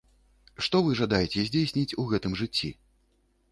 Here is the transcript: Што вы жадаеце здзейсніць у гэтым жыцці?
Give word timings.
Што 0.67 0.79
вы 0.87 0.95
жадаеце 1.01 1.45
здзейсніць 1.51 1.95
у 2.03 2.09
гэтым 2.15 2.37
жыцці? 2.43 2.75